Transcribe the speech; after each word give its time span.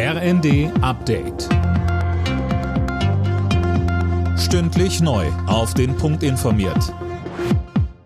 RND 0.00 0.70
Update. 0.80 1.48
Stündlich 4.38 5.00
neu. 5.00 5.26
Auf 5.48 5.74
den 5.74 5.96
Punkt 5.96 6.22
informiert. 6.22 6.94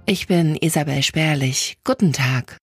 Ich 0.06 0.26
bin 0.26 0.56
Isabel 0.56 1.02
Spärlich. 1.02 1.76
Guten 1.84 2.14
Tag. 2.14 2.56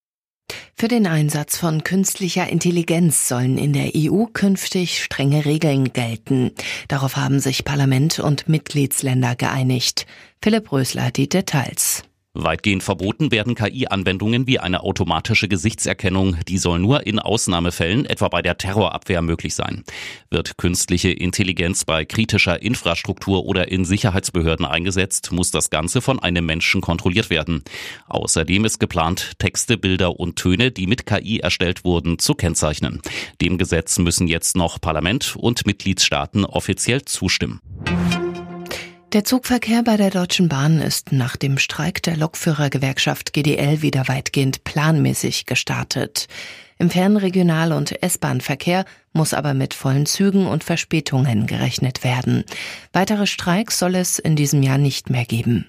Für 0.76 0.88
den 0.88 1.06
Einsatz 1.06 1.58
von 1.58 1.84
künstlicher 1.84 2.50
Intelligenz 2.50 3.28
sollen 3.28 3.60
in 3.60 3.74
der 3.74 3.92
EU 3.96 4.26
künftig 4.26 5.04
strenge 5.04 5.46
Regeln 5.46 5.94
gelten. 5.94 6.50
Darauf 6.88 7.16
haben 7.16 7.40
sich 7.40 7.64
Parlament 7.64 8.18
und 8.18 8.50
Mitgliedsländer 8.50 9.36
geeinigt. 9.36 10.08
Philipp 10.42 10.72
Rösler 10.72 11.12
die 11.12 11.30
Details. 11.30 12.04
Weitgehend 12.44 12.84
verboten 12.84 13.32
werden 13.32 13.56
KI-Anwendungen 13.56 14.48
wie 14.48 14.60
eine 14.60 14.82
automatische 14.84 15.48
Gesichtserkennung. 15.48 16.38
Die 16.48 16.58
soll 16.58 16.80
nur 16.80 17.06
in 17.06 17.20
Ausnahmefällen, 17.20 18.06
etwa 18.06 18.28
bei 18.28 18.42
der 18.42 18.58
Terrorabwehr, 18.58 19.22
möglich 19.22 19.56
sein. 19.56 19.84
Wird 20.30 20.58
künstliche 20.58 21.12
Intelligenz 21.12 21.86
bei 21.86 22.06
kritischer 22.06 22.62
Infrastruktur 22.62 23.46
oder 23.46 23.72
in 23.72 23.86
Sicherheitsbehörden 23.86 24.66
eingesetzt, 24.66 25.32
muss 25.32 25.52
das 25.52 25.70
Ganze 25.70 26.02
von 26.02 26.20
einem 26.20 26.46
Menschen 26.46 26.82
kontrolliert 26.82 27.30
werden. 27.30 27.64
Außerdem 28.08 28.66
ist 28.66 28.80
geplant, 28.80 29.34
Texte, 29.40 29.78
Bilder 29.78 30.20
und 30.20 30.36
Töne, 30.36 30.72
die 30.72 30.88
mit 30.88 31.06
KI 31.06 31.40
erstellt 31.40 31.84
wurden, 31.84 32.20
zu 32.20 32.34
kennzeichnen. 32.34 33.02
Dem 33.42 33.58
Gesetz 33.58 34.00
müssen 34.00 34.28
jetzt 34.28 34.56
noch 34.56 34.82
Parlament 34.82 35.36
und 35.36 35.66
Mitgliedstaaten 35.66 36.46
offiziell 36.46 37.04
zustimmen. 37.04 37.60
Der 39.14 39.24
Zugverkehr 39.24 39.82
bei 39.82 39.98
der 39.98 40.12
Deutschen 40.12 40.50
Bahn 40.50 40.80
ist 40.80 41.12
nach 41.12 41.36
dem 41.36 41.58
Streik 41.58 42.04
der 42.04 42.16
Lokführergewerkschaft 42.16 43.34
GDL 43.34 43.82
wieder 43.82 44.08
weitgehend 44.08 44.64
planmäßig 44.64 45.48
gestartet. 45.48 46.28
Im 46.78 46.92
Fernregional- 46.92 47.72
und 47.72 48.04
S-Bahn-Verkehr 48.04 48.86
muss 49.12 49.34
aber 49.34 49.56
mit 49.56 49.74
vollen 49.74 50.06
Zügen 50.06 50.46
und 50.46 50.64
Verspätungen 50.64 51.48
gerechnet 51.48 52.04
werden. 52.04 52.44
Weitere 52.94 53.26
Streiks 53.26 53.80
soll 53.80 53.96
es 53.96 54.20
in 54.20 54.36
diesem 54.36 54.62
Jahr 54.62 54.78
nicht 54.78 55.10
mehr 55.10 55.26
geben. 55.26 55.66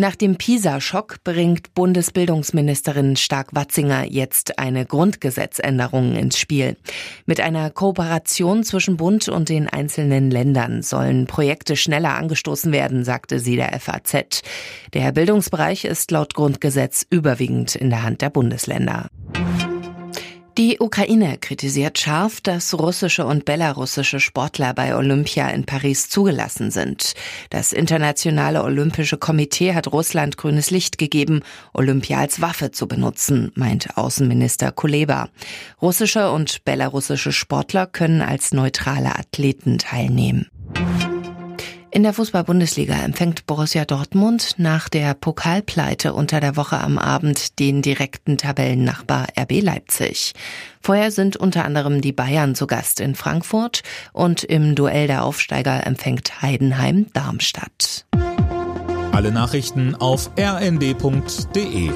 Nach 0.00 0.14
dem 0.14 0.36
PISA-Schock 0.36 1.24
bringt 1.24 1.74
Bundesbildungsministerin 1.74 3.16
Stark-Watzinger 3.16 4.04
jetzt 4.04 4.56
eine 4.56 4.86
Grundgesetzänderung 4.86 6.14
ins 6.14 6.38
Spiel. 6.38 6.76
Mit 7.26 7.40
einer 7.40 7.70
Kooperation 7.70 8.62
zwischen 8.62 8.96
Bund 8.96 9.28
und 9.28 9.48
den 9.48 9.68
einzelnen 9.68 10.30
Ländern 10.30 10.82
sollen 10.82 11.26
Projekte 11.26 11.74
schneller 11.74 12.14
angestoßen 12.14 12.70
werden, 12.70 13.04
sagte 13.04 13.40
sie 13.40 13.56
der 13.56 13.76
FAZ. 13.80 14.42
Der 14.94 15.10
Bildungsbereich 15.10 15.84
ist 15.84 16.12
laut 16.12 16.32
Grundgesetz 16.32 17.04
überwiegend 17.10 17.74
in 17.74 17.90
der 17.90 18.04
Hand 18.04 18.22
der 18.22 18.30
Bundesländer. 18.30 19.08
Die 20.58 20.80
Ukraine 20.80 21.38
kritisiert 21.38 22.00
scharf, 22.00 22.40
dass 22.40 22.74
russische 22.76 23.24
und 23.24 23.44
belarussische 23.44 24.18
Sportler 24.18 24.74
bei 24.74 24.96
Olympia 24.96 25.48
in 25.50 25.64
Paris 25.64 26.08
zugelassen 26.08 26.72
sind. 26.72 27.14
Das 27.50 27.72
Internationale 27.72 28.64
Olympische 28.64 29.18
Komitee 29.18 29.74
hat 29.74 29.92
Russland 29.92 30.36
grünes 30.36 30.72
Licht 30.72 30.98
gegeben, 30.98 31.42
Olympia 31.74 32.18
als 32.18 32.40
Waffe 32.40 32.72
zu 32.72 32.88
benutzen, 32.88 33.52
meint 33.54 33.96
Außenminister 33.96 34.72
Kuleba. 34.72 35.28
Russische 35.80 36.32
und 36.32 36.64
belarussische 36.64 37.30
Sportler 37.30 37.86
können 37.86 38.20
als 38.20 38.52
neutrale 38.52 39.16
Athleten 39.16 39.78
teilnehmen. 39.78 40.48
In 41.90 42.02
der 42.02 42.12
Fußball-Bundesliga 42.12 42.94
empfängt 43.02 43.46
Borussia 43.46 43.86
Dortmund 43.86 44.54
nach 44.58 44.90
der 44.90 45.14
Pokalpleite 45.14 46.12
unter 46.12 46.38
der 46.38 46.56
Woche 46.56 46.78
am 46.78 46.98
Abend 46.98 47.58
den 47.58 47.80
direkten 47.80 48.36
Tabellennachbar 48.36 49.28
RB 49.38 49.62
Leipzig. 49.62 50.34
Vorher 50.82 51.10
sind 51.10 51.36
unter 51.36 51.64
anderem 51.64 52.02
die 52.02 52.12
Bayern 52.12 52.54
zu 52.54 52.66
Gast 52.66 53.00
in 53.00 53.14
Frankfurt 53.14 53.82
und 54.12 54.44
im 54.44 54.74
Duell 54.74 55.06
der 55.06 55.24
Aufsteiger 55.24 55.86
empfängt 55.86 56.42
Heidenheim 56.42 57.06
Darmstadt. 57.14 58.04
Alle 59.12 59.32
Nachrichten 59.32 59.94
auf 59.94 60.30
rnd.de 60.38 61.90